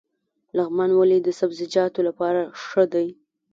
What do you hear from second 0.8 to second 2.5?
ولې د سبزیجاتو لپاره